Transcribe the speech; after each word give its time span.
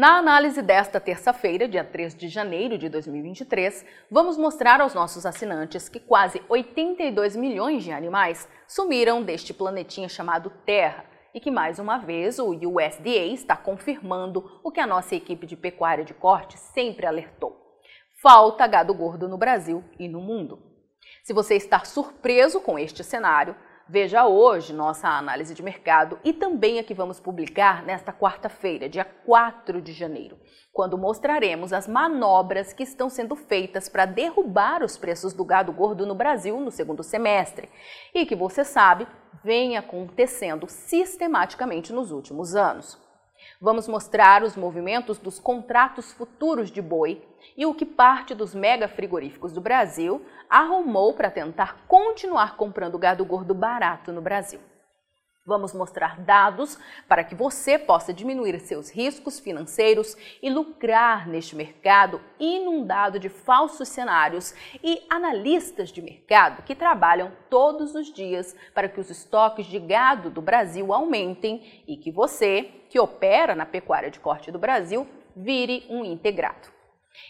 Na 0.00 0.16
análise 0.16 0.62
desta 0.62 0.98
terça-feira, 0.98 1.68
dia 1.68 1.84
3 1.84 2.14
de 2.14 2.26
janeiro 2.26 2.78
de 2.78 2.88
2023, 2.88 3.84
vamos 4.10 4.38
mostrar 4.38 4.80
aos 4.80 4.94
nossos 4.94 5.26
assinantes 5.26 5.90
que 5.90 6.00
quase 6.00 6.40
82 6.48 7.36
milhões 7.36 7.84
de 7.84 7.92
animais 7.92 8.48
sumiram 8.66 9.22
deste 9.22 9.52
planetinha 9.52 10.08
chamado 10.08 10.48
Terra 10.64 11.04
e 11.34 11.38
que 11.38 11.50
mais 11.50 11.78
uma 11.78 11.98
vez 11.98 12.38
o 12.38 12.48
USDA 12.48 13.26
está 13.26 13.54
confirmando 13.58 14.58
o 14.64 14.72
que 14.72 14.80
a 14.80 14.86
nossa 14.86 15.14
equipe 15.14 15.46
de 15.46 15.54
pecuária 15.54 16.02
de 16.02 16.14
corte 16.14 16.58
sempre 16.58 17.04
alertou. 17.04 17.78
Falta 18.22 18.66
gado 18.66 18.94
gordo 18.94 19.28
no 19.28 19.36
Brasil 19.36 19.84
e 19.98 20.08
no 20.08 20.22
mundo. 20.22 20.62
Se 21.22 21.34
você 21.34 21.56
está 21.56 21.84
surpreso 21.84 22.58
com 22.62 22.78
este 22.78 23.04
cenário, 23.04 23.54
Veja 23.92 24.24
hoje 24.24 24.72
nossa 24.72 25.08
análise 25.08 25.52
de 25.52 25.64
mercado 25.64 26.16
e 26.22 26.32
também 26.32 26.78
a 26.78 26.84
que 26.84 26.94
vamos 26.94 27.18
publicar 27.18 27.82
nesta 27.82 28.12
quarta-feira, 28.12 28.88
dia 28.88 29.04
4 29.04 29.82
de 29.82 29.92
janeiro, 29.92 30.38
quando 30.72 30.96
mostraremos 30.96 31.72
as 31.72 31.88
manobras 31.88 32.72
que 32.72 32.84
estão 32.84 33.10
sendo 33.10 33.34
feitas 33.34 33.88
para 33.88 34.06
derrubar 34.06 34.84
os 34.84 34.96
preços 34.96 35.32
do 35.32 35.44
gado 35.44 35.72
gordo 35.72 36.06
no 36.06 36.14
Brasil 36.14 36.60
no 36.60 36.70
segundo 36.70 37.02
semestre 37.02 37.68
e 38.14 38.24
que 38.24 38.36
você 38.36 38.64
sabe 38.64 39.08
vem 39.42 39.76
acontecendo 39.76 40.68
sistematicamente 40.68 41.92
nos 41.92 42.12
últimos 42.12 42.54
anos. 42.54 43.09
Vamos 43.60 43.86
mostrar 43.88 44.42
os 44.42 44.56
movimentos 44.56 45.18
dos 45.18 45.38
contratos 45.38 46.12
futuros 46.12 46.70
de 46.70 46.80
boi 46.80 47.22
e 47.56 47.66
o 47.66 47.74
que 47.74 47.84
parte 47.84 48.34
dos 48.34 48.54
mega 48.54 48.88
frigoríficos 48.88 49.52
do 49.52 49.60
Brasil 49.60 50.24
arrumou 50.48 51.14
para 51.14 51.30
tentar 51.30 51.84
continuar 51.86 52.56
comprando 52.56 52.98
gado 52.98 53.24
gordo 53.24 53.54
barato 53.54 54.12
no 54.12 54.20
Brasil. 54.20 54.60
Vamos 55.44 55.72
mostrar 55.72 56.20
dados 56.20 56.78
para 57.08 57.24
que 57.24 57.34
você 57.34 57.78
possa 57.78 58.12
diminuir 58.12 58.60
seus 58.60 58.90
riscos 58.90 59.40
financeiros 59.40 60.14
e 60.42 60.50
lucrar 60.50 61.26
neste 61.26 61.56
mercado 61.56 62.20
inundado 62.38 63.18
de 63.18 63.30
falsos 63.30 63.88
cenários 63.88 64.54
e 64.84 65.02
analistas 65.08 65.90
de 65.90 66.02
mercado 66.02 66.62
que 66.62 66.74
trabalham 66.74 67.32
todos 67.48 67.94
os 67.94 68.12
dias 68.12 68.54
para 68.74 68.86
que 68.86 69.00
os 69.00 69.08
estoques 69.08 69.64
de 69.64 69.78
gado 69.78 70.28
do 70.28 70.42
Brasil 70.42 70.92
aumentem 70.92 71.82
e 71.88 71.96
que 71.96 72.10
você, 72.10 72.64
que 72.90 73.00
opera 73.00 73.54
na 73.54 73.64
pecuária 73.64 74.10
de 74.10 74.20
corte 74.20 74.52
do 74.52 74.58
Brasil, 74.58 75.08
vire 75.34 75.86
um 75.88 76.04
integrado. 76.04 76.79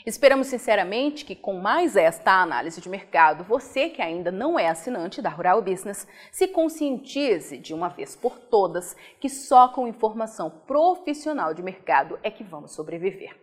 Esperamos 0.05 0.47
sinceramente 0.47 1.25
que, 1.25 1.35
com 1.35 1.55
mais 1.55 1.97
esta 1.97 2.41
análise 2.41 2.81
de 2.81 2.89
mercado, 2.89 3.45
você 3.45 3.89
que 3.89 4.01
ainda 4.01 4.31
não 4.31 4.59
é 4.59 4.69
assinante 4.69 5.21
da 5.21 5.29
Rural 5.29 5.61
Business 5.61 6.07
se 6.31 6.49
conscientize 6.49 7.59
de 7.59 7.75
uma 7.75 7.89
vez 7.89 8.17
por 8.17 8.39
todas 8.39 8.97
que 9.19 9.29
só 9.29 9.69
com 9.69 9.87
informação 9.87 10.51
profissional 10.51 11.53
de 11.53 11.63
mercado 11.63 12.19
é 12.23 12.31
que 12.31 12.45
vamos 12.45 12.73
sobreviver. 12.73 13.37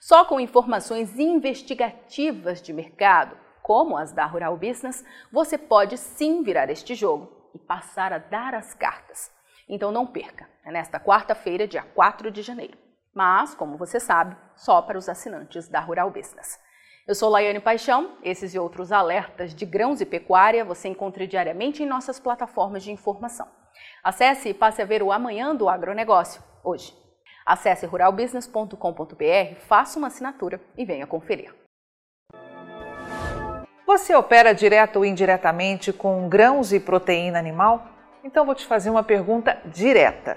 Só 0.00 0.24
com 0.24 0.40
informações 0.40 1.18
investigativas 1.18 2.62
de 2.62 2.72
mercado, 2.72 3.36
como 3.62 3.96
as 3.96 4.12
da 4.12 4.26
Rural 4.26 4.56
Business, 4.56 5.04
você 5.32 5.58
pode 5.58 5.98
sim 5.98 6.42
virar 6.42 6.70
este 6.70 6.94
jogo 6.94 7.32
e 7.52 7.58
passar 7.58 8.12
a 8.12 8.18
dar 8.18 8.54
as 8.54 8.74
cartas. 8.74 9.30
Então 9.68 9.90
não 9.90 10.06
perca, 10.06 10.48
é 10.64 10.70
nesta 10.70 11.00
quarta-feira, 11.00 11.66
dia 11.66 11.82
4 11.82 12.30
de 12.30 12.42
janeiro 12.42 12.85
mas, 13.16 13.54
como 13.54 13.78
você 13.78 13.98
sabe, 13.98 14.36
só 14.54 14.82
para 14.82 14.98
os 14.98 15.08
assinantes 15.08 15.68
da 15.68 15.80
Rural 15.80 16.10
Business. 16.10 16.60
Eu 17.08 17.14
sou 17.14 17.30
Laiane 17.30 17.60
Paixão, 17.60 18.18
esses 18.22 18.52
e 18.52 18.58
outros 18.58 18.92
alertas 18.92 19.54
de 19.54 19.64
grãos 19.64 20.02
e 20.02 20.04
pecuária 20.04 20.66
você 20.66 20.88
encontra 20.88 21.26
diariamente 21.26 21.82
em 21.82 21.86
nossas 21.86 22.20
plataformas 22.20 22.82
de 22.82 22.92
informação. 22.92 23.48
Acesse 24.04 24.50
e 24.50 24.54
passe 24.54 24.82
a 24.82 24.84
ver 24.84 25.02
o 25.02 25.10
Amanhã 25.10 25.56
do 25.56 25.66
Agronegócio, 25.66 26.42
hoje. 26.62 26.92
Acesse 27.46 27.86
ruralbusiness.com.br, 27.86 29.54
faça 29.66 29.98
uma 29.98 30.08
assinatura 30.08 30.60
e 30.76 30.84
venha 30.84 31.06
conferir. 31.06 31.54
Você 33.86 34.14
opera 34.14 34.52
direto 34.52 34.96
ou 34.96 35.06
indiretamente 35.06 35.90
com 35.90 36.28
grãos 36.28 36.70
e 36.70 36.78
proteína 36.78 37.38
animal? 37.38 37.86
Então 38.22 38.44
vou 38.44 38.54
te 38.54 38.66
fazer 38.66 38.90
uma 38.90 39.02
pergunta 39.02 39.58
direta. 39.64 40.36